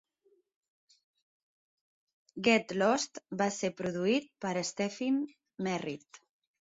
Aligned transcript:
"Get 2.47 2.75
Lost" 2.83 3.21
va 3.43 3.51
ser 3.61 3.73
produït 3.83 4.29
per 4.47 4.55
Stephin 4.71 5.25
Merritt. 5.69 6.25